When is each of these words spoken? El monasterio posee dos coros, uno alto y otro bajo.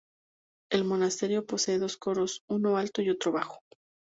El 0.71 0.83
monasterio 0.83 1.45
posee 1.45 1.77
dos 1.77 1.95
coros, 1.95 2.41
uno 2.49 2.75
alto 2.75 3.03
y 3.03 3.11
otro 3.11 3.31
bajo. 3.31 3.59